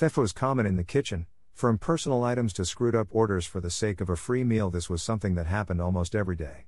[0.00, 3.68] Theft was common in the kitchen, from personal items to screwed up orders for the
[3.68, 6.64] sake of a free meal, this was something that happened almost every day.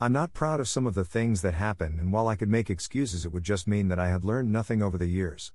[0.00, 2.70] I'm not proud of some of the things that happened, and while I could make
[2.70, 5.50] excuses, it would just mean that I had learned nothing over the years.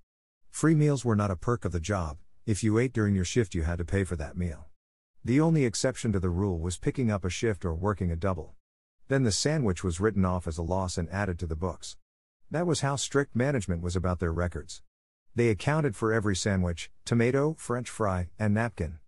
[0.50, 3.56] Free meals were not a perk of the job, if you ate during your shift,
[3.56, 4.66] you had to pay for that meal.
[5.24, 8.56] The only exception to the rule was picking up a shift or working a double.
[9.08, 11.96] Then the sandwich was written off as a loss and added to the books.
[12.52, 14.82] That was how strict management was about their records.
[15.36, 19.00] They accounted for every sandwich, tomato, french fry, and napkin.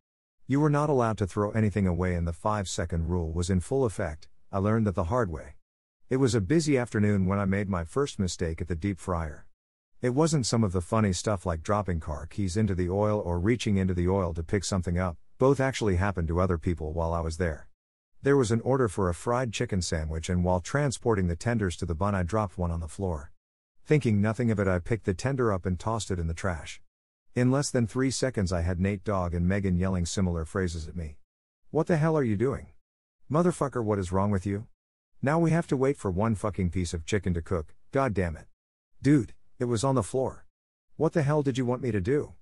[0.47, 3.59] You were not allowed to throw anything away, and the 5 second rule was in
[3.59, 4.27] full effect.
[4.51, 5.55] I learned that the hard way.
[6.09, 9.45] It was a busy afternoon when I made my first mistake at the deep fryer.
[10.01, 13.39] It wasn't some of the funny stuff like dropping car keys into the oil or
[13.39, 17.13] reaching into the oil to pick something up, both actually happened to other people while
[17.13, 17.67] I was there.
[18.23, 21.85] There was an order for a fried chicken sandwich, and while transporting the tenders to
[21.85, 23.31] the bun, I dropped one on the floor.
[23.85, 26.81] Thinking nothing of it, I picked the tender up and tossed it in the trash.
[27.35, 30.95] In less than three seconds, I had Nate Dogg and Megan yelling similar phrases at
[30.95, 31.17] me.
[31.69, 32.69] What the hell are you doing?
[33.29, 34.65] Motherfucker, what is wrong with you?
[35.21, 38.35] Now we have to wait for one fucking piece of chicken to cook, god damn
[38.35, 38.47] it.
[39.03, 40.47] Dude, it was on the floor.
[40.95, 42.33] What the hell did you want me to do?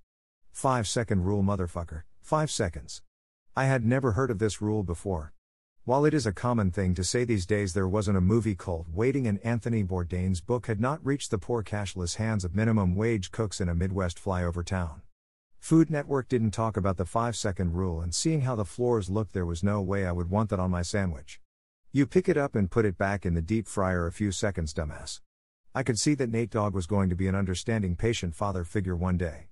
[0.52, 3.02] 5 second rule, motherfucker, 5 seconds.
[3.54, 5.33] I had never heard of this rule before.
[5.86, 8.86] While it is a common thing to say these days there wasn't a movie cult
[8.88, 13.30] Waiting and Anthony Bourdain's book had not reached the poor cashless hands of minimum wage
[13.30, 15.02] cooks in a Midwest flyover town.
[15.58, 19.34] Food Network didn't talk about the 5 second rule and seeing how the floors looked
[19.34, 21.38] there was no way I would want that on my sandwich.
[21.92, 24.72] You pick it up and put it back in the deep fryer a few seconds
[24.72, 25.20] dumbass.
[25.74, 28.96] I could see that Nate Dogg was going to be an understanding patient father figure
[28.96, 29.48] one day.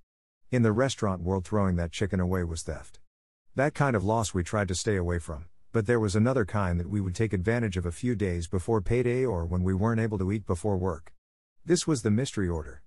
[0.50, 3.00] In the restaurant world throwing that chicken away was theft.
[3.54, 6.78] That kind of loss we tried to stay away from but there was another kind
[6.78, 10.00] that we would take advantage of a few days before payday or when we weren't
[10.00, 11.12] able to eat before work.
[11.64, 12.82] This was the mystery order.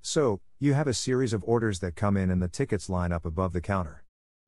[0.00, 3.26] So, you have a series of orders that come in and the tickets line up
[3.26, 4.04] above the counter.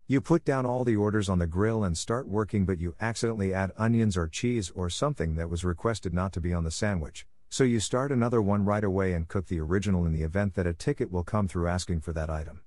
[0.06, 3.52] You put down all the orders on the grill and start working, but you accidentally
[3.52, 7.26] add onions or cheese or something that was requested not to be on the sandwich.
[7.48, 10.66] So you start another one right away and cook the original in the event that
[10.66, 12.60] a ticket will come through asking for that item.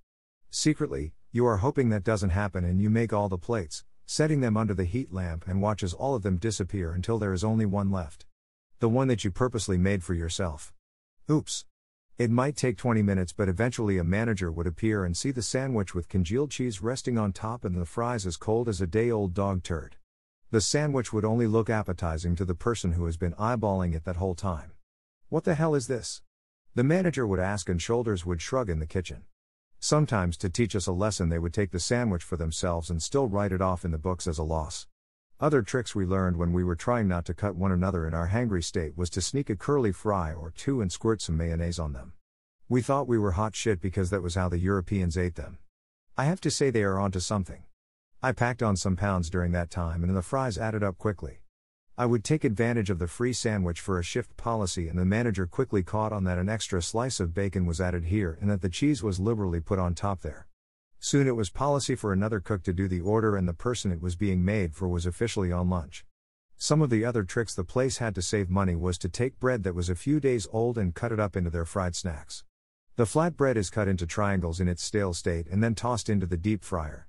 [0.49, 4.57] Secretly, you are hoping that doesn't happen and you make all the plates, setting them
[4.57, 7.91] under the heat lamp and watches all of them disappear until there is only one
[7.91, 8.25] left.
[8.79, 10.73] The one that you purposely made for yourself.
[11.29, 11.65] Oops.
[12.17, 15.95] It might take 20 minutes, but eventually a manager would appear and see the sandwich
[15.95, 19.33] with congealed cheese resting on top and the fries as cold as a day old
[19.33, 19.95] dog turd.
[20.51, 24.17] The sandwich would only look appetizing to the person who has been eyeballing it that
[24.17, 24.73] whole time.
[25.29, 26.21] What the hell is this?
[26.75, 29.23] The manager would ask, and shoulders would shrug in the kitchen.
[29.85, 33.27] Sometimes, to teach us a lesson, they would take the sandwich for themselves and still
[33.27, 34.87] write it off in the books as a loss.
[35.41, 38.29] Other tricks we learned when we were trying not to cut one another in our
[38.29, 41.91] hangry state was to sneak a curly fry or two and squirt some mayonnaise on
[41.91, 42.13] them.
[42.69, 45.57] We thought we were hot shit because that was how the Europeans ate them.
[46.17, 47.63] I have to say they are onto something.
[48.21, 51.39] I packed on some pounds during that time and the fries added up quickly.
[51.95, 55.45] I would take advantage of the free sandwich for a shift policy, and the manager
[55.45, 58.69] quickly caught on that an extra slice of bacon was added here and that the
[58.69, 60.47] cheese was liberally put on top there.
[60.97, 64.01] Soon it was policy for another cook to do the order, and the person it
[64.01, 66.03] was being made for was officially on lunch.
[66.57, 69.61] Some of the other tricks the place had to save money was to take bread
[69.61, 72.43] that was a few days old and cut it up into their fried snacks.
[72.95, 76.25] The flat bread is cut into triangles in its stale state and then tossed into
[76.25, 77.07] the deep fryer.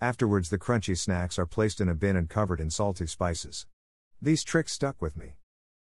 [0.00, 3.66] Afterwards, the crunchy snacks are placed in a bin and covered in salty spices.
[4.24, 5.32] These tricks stuck with me.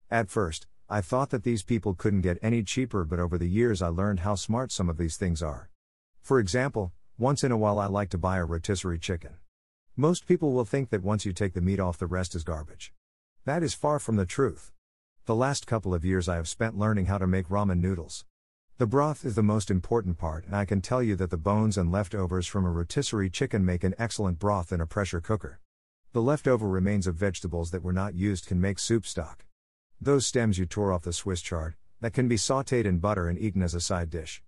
[0.09, 3.84] At first, I thought that these people couldn't get any cheaper, but over the years
[3.84, 5.69] I learned how smart some of these things are.
[6.24, 9.35] For example, once in a while I like to buy a rotisserie chicken.
[9.96, 12.91] Most people will think that once you take the meat off, the rest is garbage.
[13.46, 14.72] That is far from the truth.
[15.25, 18.25] The last couple of years I have spent learning how to make ramen noodles.
[18.79, 21.78] The broth is the most important part, and I can tell you that the bones
[21.78, 25.59] and leftovers from a rotisserie chicken make an excellent broth in a pressure cooker.
[26.13, 29.45] The leftover remains of vegetables that were not used can make soup stock.
[30.01, 33.39] Those stems you tore off the Swiss chard, that can be sauteed in butter and
[33.39, 34.44] eaten as a side dish.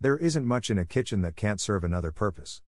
[0.00, 2.62] There isn't much in a kitchen that can't serve another purpose.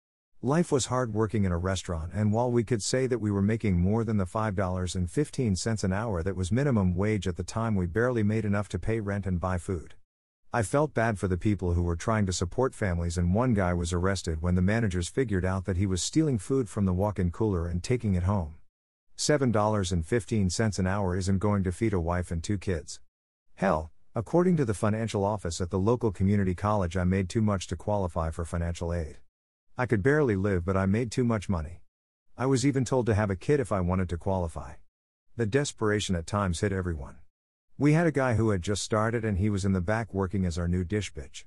[0.43, 3.43] Life was hard working in a restaurant, and while we could say that we were
[3.43, 7.87] making more than the $5.15 an hour that was minimum wage at the time, we
[7.87, 9.95] barely made enough to pay rent and buy food.
[10.55, 13.73] I felt bad for the people who were trying to support families, and one guy
[13.73, 17.19] was arrested when the managers figured out that he was stealing food from the walk
[17.19, 18.57] in cooler and taking it home.
[19.17, 23.01] $7.15 an hour isn't going to feed a wife and two kids.
[23.55, 27.67] Hell, according to the financial office at the local community college, I made too much
[27.69, 29.17] to qualify for financial aid.
[29.79, 31.81] I could barely live, but I made too much money.
[32.37, 34.73] I was even told to have a kid if I wanted to qualify.
[35.35, 37.17] The desperation at times hit everyone.
[37.79, 40.45] We had a guy who had just started and he was in the back working
[40.45, 41.45] as our new dish bitch.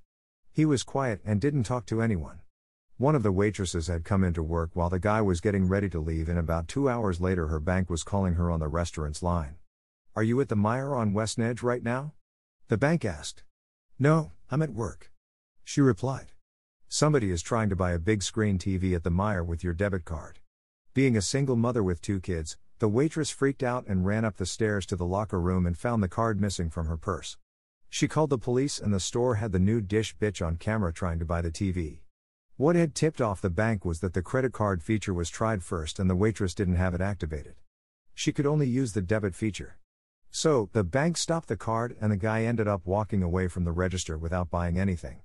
[0.51, 2.39] He was quiet and didn't talk to anyone.
[2.97, 5.99] One of the waitresses had come into work while the guy was getting ready to
[5.99, 9.57] leave, and about two hours later, her bank was calling her on the restaurant's line.
[10.15, 12.13] Are you at the Meijer on Westnedge right now?
[12.69, 13.43] The bank asked.
[13.99, 15.11] No, I'm at work.
[15.63, 16.31] She replied.
[16.87, 20.05] Somebody is trying to buy a big screen TV at the Meijer with your debit
[20.05, 20.39] card.
[20.93, 24.45] Being a single mother with two kids, the waitress freaked out and ran up the
[24.45, 27.37] stairs to the locker room and found the card missing from her purse.
[27.89, 31.19] She called the police, and the store had the new dish bitch on camera trying
[31.19, 31.99] to buy the TV.
[32.57, 35.99] What had tipped off the bank was that the credit card feature was tried first
[35.99, 37.55] and the waitress didn't have it activated.
[38.13, 39.77] She could only use the debit feature.
[40.29, 43.71] So, the bank stopped the card and the guy ended up walking away from the
[43.71, 45.21] register without buying anything.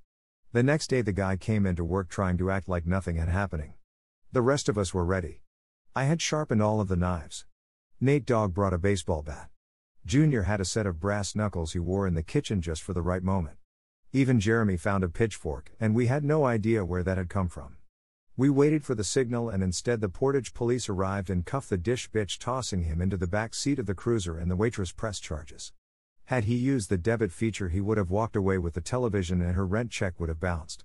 [0.53, 3.75] The next day, the guy came into work trying to act like nothing had happening.
[4.32, 5.43] The rest of us were ready.
[5.94, 7.46] I had sharpened all of the knives.
[8.00, 9.50] Nate Dogg brought a baseball bat.
[10.06, 13.02] Junior had a set of brass knuckles he wore in the kitchen just for the
[13.02, 13.56] right moment.
[14.12, 17.76] Even Jeremy found a pitchfork, and we had no idea where that had come from.
[18.37, 22.08] We waited for the signal, and instead, the Portage police arrived and cuffed the dish
[22.08, 25.72] bitch, tossing him into the back seat of the cruiser, and the waitress pressed charges.
[26.26, 29.56] Had he used the debit feature, he would have walked away with the television and
[29.56, 30.84] her rent check would have bounced.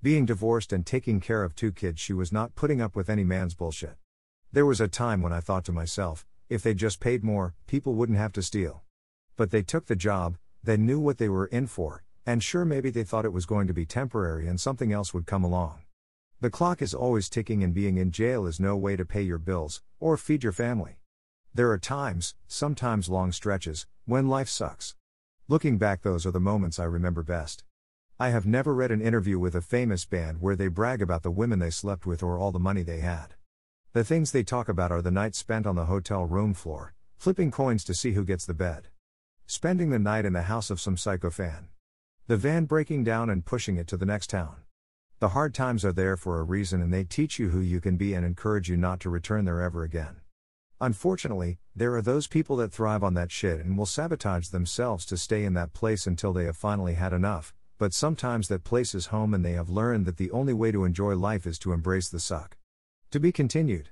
[0.00, 3.24] Being divorced and taking care of two kids, she was not putting up with any
[3.24, 3.96] man's bullshit.
[4.54, 7.94] There was a time when I thought to myself, if they just paid more, people
[7.94, 8.84] wouldn't have to steal.
[9.36, 12.88] But they took the job, they knew what they were in for, and sure, maybe
[12.88, 15.80] they thought it was going to be temporary and something else would come along.
[16.40, 19.38] The clock is always ticking, and being in jail is no way to pay your
[19.38, 21.00] bills or feed your family.
[21.52, 24.94] There are times, sometimes long stretches, when life sucks.
[25.48, 27.64] Looking back, those are the moments I remember best.
[28.20, 31.32] I have never read an interview with a famous band where they brag about the
[31.32, 33.34] women they slept with or all the money they had.
[33.94, 37.52] The things they talk about are the nights spent on the hotel room floor, flipping
[37.52, 38.88] coins to see who gets the bed.
[39.46, 41.68] Spending the night in the house of some psycho fan.
[42.26, 44.56] The van breaking down and pushing it to the next town.
[45.20, 47.96] The hard times are there for a reason and they teach you who you can
[47.96, 50.16] be and encourage you not to return there ever again.
[50.80, 55.16] Unfortunately, there are those people that thrive on that shit and will sabotage themselves to
[55.16, 59.06] stay in that place until they have finally had enough, but sometimes that place is
[59.06, 62.08] home and they have learned that the only way to enjoy life is to embrace
[62.08, 62.56] the suck.
[63.14, 63.90] To be continued.